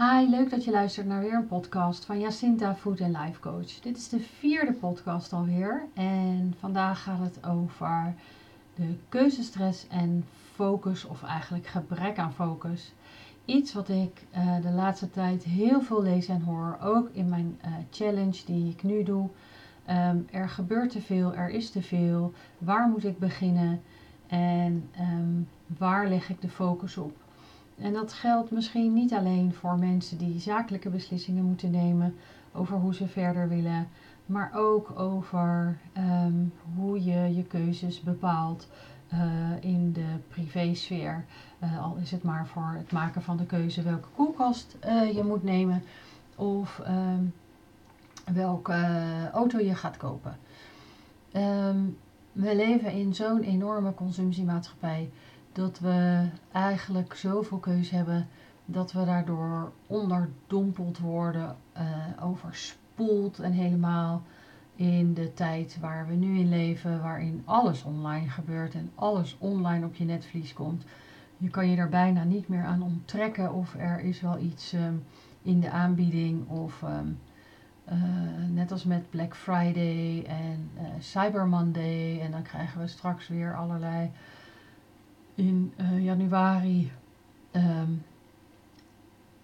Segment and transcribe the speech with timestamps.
[0.00, 3.80] Hi, leuk dat je luistert naar weer een podcast van Jacinta Food and Life Coach.
[3.80, 8.14] Dit is de vierde podcast alweer en vandaag gaat het over
[8.74, 10.24] de keuzestress en
[10.54, 12.92] focus of eigenlijk gebrek aan focus.
[13.44, 17.58] Iets wat ik uh, de laatste tijd heel veel lees en hoor, ook in mijn
[17.64, 19.28] uh, challenge die ik nu doe.
[19.90, 22.32] Um, er gebeurt te veel, er is te veel.
[22.58, 23.80] Waar moet ik beginnen
[24.26, 27.16] en um, waar leg ik de focus op?
[27.80, 32.14] En dat geldt misschien niet alleen voor mensen die zakelijke beslissingen moeten nemen
[32.52, 33.88] over hoe ze verder willen,
[34.26, 38.68] maar ook over um, hoe je je keuzes bepaalt
[39.12, 39.20] uh,
[39.60, 41.24] in de privésfeer.
[41.62, 45.24] Uh, al is het maar voor het maken van de keuze welke koelkast uh, je
[45.24, 45.82] moet nemen
[46.34, 47.34] of um,
[48.34, 48.76] welke
[49.32, 50.36] auto je gaat kopen.
[51.32, 51.96] Um,
[52.32, 55.10] we leven in zo'n enorme consumptiemaatschappij
[55.58, 58.28] dat we eigenlijk zoveel keus hebben
[58.64, 61.82] dat we daardoor onderdompeld worden, uh,
[62.22, 64.22] overspoeld en helemaal
[64.74, 69.86] in de tijd waar we nu in leven, waarin alles online gebeurt en alles online
[69.86, 70.84] op je netvlies komt.
[71.36, 75.04] Je kan je er bijna niet meer aan onttrekken of er is wel iets um,
[75.42, 77.18] in de aanbieding of um,
[77.92, 77.94] uh,
[78.54, 83.56] net als met Black Friday en uh, Cyber Monday en dan krijgen we straks weer
[83.56, 84.10] allerlei
[85.38, 86.92] in uh, januari
[87.52, 88.04] um,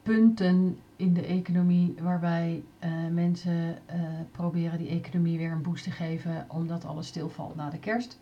[0.03, 5.91] punten in de economie waarbij uh, mensen uh, proberen die economie weer een boost te
[5.91, 8.21] geven omdat alles stilvalt na de kerst.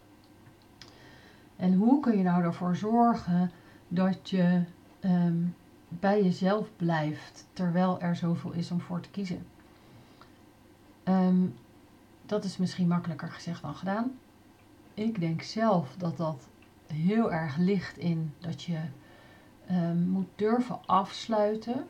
[1.56, 3.50] En hoe kun je nou ervoor zorgen
[3.88, 4.62] dat je
[5.00, 5.54] um,
[5.88, 9.46] bij jezelf blijft terwijl er zoveel is om voor te kiezen?
[11.04, 11.54] Um,
[12.26, 14.12] dat is misschien makkelijker gezegd dan gedaan.
[14.94, 16.48] Ik denk zelf dat dat
[16.92, 18.78] heel erg ligt in dat je
[19.70, 21.86] um, moet durven afsluiten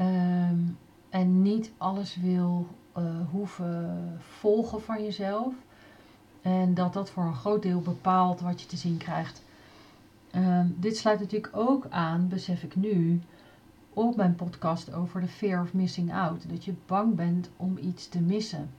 [0.00, 0.78] um,
[1.10, 2.66] en niet alles wil
[2.98, 5.54] uh, hoeven volgen van jezelf.
[6.42, 9.42] En dat dat voor een groot deel bepaalt wat je te zien krijgt.
[10.34, 13.20] Um, dit sluit natuurlijk ook aan, besef ik nu,
[13.92, 16.48] op mijn podcast over de fear of missing out.
[16.48, 18.70] Dat je bang bent om iets te missen.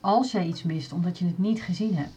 [0.00, 2.14] Als jij iets mist omdat je het niet gezien hebt,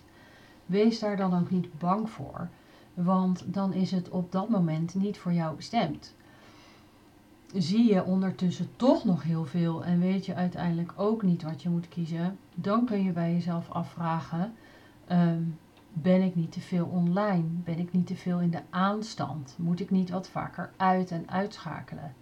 [0.69, 2.47] wees daar dan ook niet bang voor,
[2.94, 6.16] want dan is het op dat moment niet voor jou bestemd.
[7.53, 11.69] Zie je ondertussen toch nog heel veel en weet je uiteindelijk ook niet wat je
[11.69, 14.53] moet kiezen, dan kun je bij jezelf afvragen:
[15.12, 15.57] um,
[15.94, 17.44] ben ik niet te veel online?
[17.44, 19.56] Ben ik niet te veel in de aanstand?
[19.57, 22.13] Moet ik niet wat vaker uit en uitschakelen?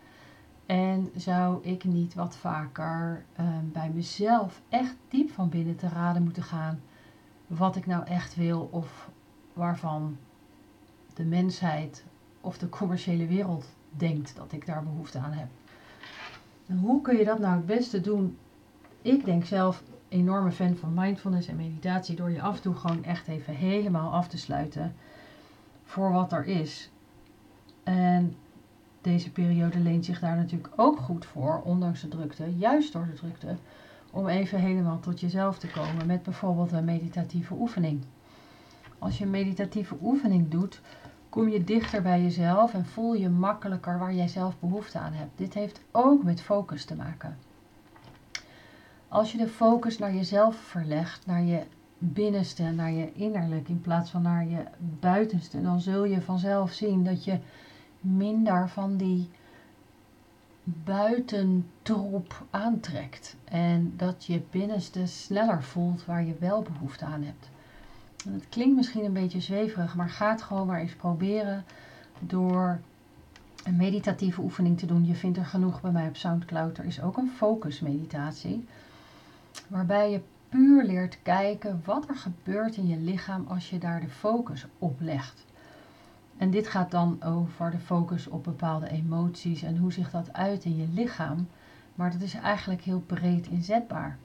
[0.65, 6.23] En zou ik niet wat vaker um, bij mezelf echt diep van binnen te raden
[6.23, 6.79] moeten gaan
[7.47, 9.09] wat ik nou echt wil of
[9.53, 10.17] waarvan
[11.13, 12.03] de mensheid
[12.41, 15.47] of de commerciële wereld denkt dat ik daar behoefte aan heb.
[16.67, 18.37] En hoe kun je dat nou het beste doen?
[19.01, 23.03] Ik denk zelf enorme fan van mindfulness en meditatie door je af en toe gewoon
[23.03, 24.95] echt even helemaal af te sluiten
[25.83, 26.89] voor wat er is.
[27.83, 28.35] En
[29.01, 33.13] deze periode leent zich daar natuurlijk ook goed voor, ondanks de drukte, juist door de
[33.13, 33.55] drukte,
[34.11, 38.01] om even helemaal tot jezelf te komen met bijvoorbeeld een meditatieve oefening.
[38.99, 40.81] Als je een meditatieve oefening doet,
[41.29, 45.37] kom je dichter bij jezelf en voel je makkelijker waar jij zelf behoefte aan hebt.
[45.37, 47.37] Dit heeft ook met focus te maken.
[49.07, 51.63] Als je de focus naar jezelf verlegt, naar je
[51.97, 54.63] binnenste, naar je innerlijk in plaats van naar je
[54.99, 57.39] buitenste, dan zul je vanzelf zien dat je
[57.99, 59.29] minder van die
[60.83, 63.35] buitentroep aantrekt.
[63.43, 67.49] En dat je binnenste sneller voelt waar je wel behoefte aan hebt.
[68.25, 71.63] En het klinkt misschien een beetje zweverig, maar ga het gewoon maar eens proberen
[72.19, 72.79] door
[73.63, 75.05] een meditatieve oefening te doen.
[75.05, 76.77] Je vindt er genoeg bij mij op Soundcloud.
[76.77, 78.65] Er is ook een focus meditatie.
[79.67, 84.09] Waarbij je puur leert kijken wat er gebeurt in je lichaam als je daar de
[84.09, 85.45] focus op legt.
[86.37, 90.65] En dit gaat dan over de focus op bepaalde emoties en hoe zich dat uit
[90.65, 91.47] in je lichaam.
[91.95, 94.17] Maar dat is eigenlijk heel breed inzetbaar.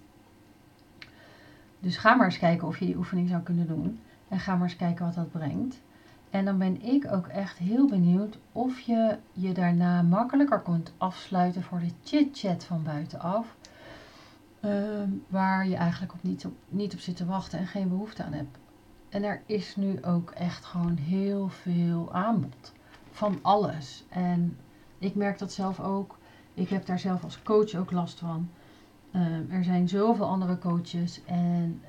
[1.81, 4.01] Dus ga maar eens kijken of je die oefening zou kunnen doen.
[4.29, 5.81] En ga maar eens kijken wat dat brengt.
[6.31, 11.63] En dan ben ik ook echt heel benieuwd of je je daarna makkelijker kunt afsluiten
[11.63, 13.57] voor de chit-chat van buitenaf.
[14.65, 18.25] Uh, waar je eigenlijk op niet, op niet op zit te wachten en geen behoefte
[18.25, 18.59] aan hebt.
[19.13, 22.73] En er is nu ook echt gewoon heel veel aanbod
[23.11, 24.05] van alles.
[24.09, 24.59] En
[24.99, 26.19] ik merk dat zelf ook.
[26.55, 28.51] Ik heb daar zelf als coach ook last van.
[29.15, 31.25] Um, er zijn zoveel andere coaches.
[31.25, 31.83] En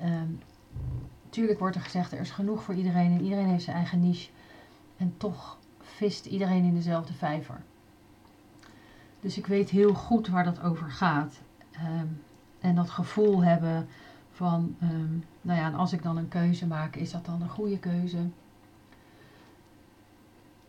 [1.24, 3.12] natuurlijk wordt er gezegd, er is genoeg voor iedereen.
[3.12, 4.30] En iedereen heeft zijn eigen niche.
[4.96, 7.62] En toch vist iedereen in dezelfde vijver.
[9.20, 11.40] Dus ik weet heel goed waar dat over gaat.
[11.70, 12.06] Ehm,
[12.60, 13.88] en dat gevoel hebben
[14.34, 17.48] van, ehm, nou ja, en als ik dan een keuze maak, is dat dan een
[17.48, 18.28] goede keuze?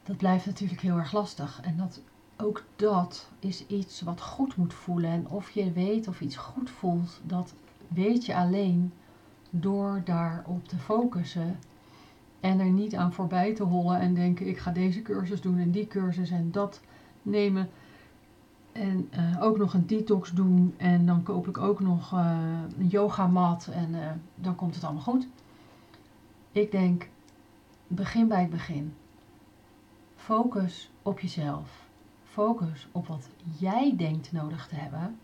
[0.04, 1.60] Dat blijft natuurlijk heel erg lastig.
[1.62, 2.02] En dat,
[2.38, 5.10] ook dat is iets wat goed moet voelen.
[5.10, 7.54] En of je weet of iets goed voelt, dat
[7.88, 8.94] weet je alleen
[9.50, 11.60] door daarop te focussen.
[12.40, 15.72] En er niet aan voorbij te hollen en denken: ik ga deze cursus doen en
[15.72, 16.82] die cursus en dat
[17.22, 17.70] nemen.
[18.76, 20.74] En uh, ook nog een detox doen.
[20.78, 22.38] En dan koop ik ook nog uh,
[22.78, 23.68] een yogamat.
[23.68, 24.00] En uh,
[24.36, 25.28] dan komt het allemaal goed.
[26.52, 27.10] Ik denk,
[27.88, 28.94] begin bij het begin.
[30.16, 31.86] Focus op jezelf.
[32.24, 33.30] Focus op wat
[33.60, 35.20] jij denkt nodig te hebben.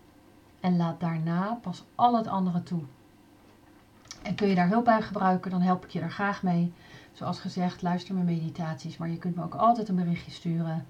[0.60, 2.82] En laat daarna pas al het andere toe.
[4.22, 6.74] En kun je daar hulp bij gebruiken, dan help ik je er graag mee.
[7.12, 8.98] Zoals gezegd, luister mijn meditaties.
[8.98, 10.86] Maar je kunt me ook altijd een berichtje sturen.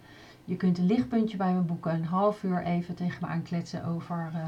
[0.45, 4.31] Je kunt een lichtpuntje bij me boeken, een half uur even tegen me aankletsen over
[4.35, 4.45] uh,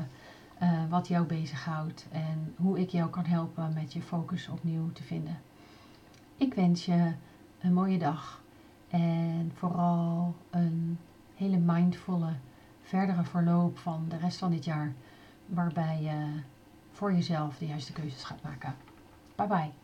[0.62, 5.04] uh, wat jou bezighoudt en hoe ik jou kan helpen met je focus opnieuw te
[5.04, 5.40] vinden.
[6.38, 7.14] Ik wens je
[7.60, 8.42] een mooie dag
[8.90, 10.98] en vooral een
[11.36, 12.34] hele mindvolle
[12.82, 14.94] verdere verloop van de rest van dit jaar,
[15.46, 16.42] waarbij je
[16.92, 18.76] voor jezelf de juiste keuzes gaat maken.
[19.36, 19.83] Bye bye.